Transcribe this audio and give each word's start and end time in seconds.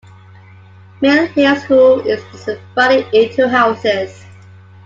Mill 0.99 1.27
Hill 1.27 1.55
School 1.57 1.99
is 2.07 2.23
divided 2.43 3.13
into 3.13 3.47
houses. 3.47 4.23